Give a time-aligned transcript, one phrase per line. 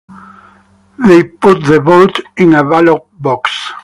[1.07, 3.71] They put the vote in a ballot box.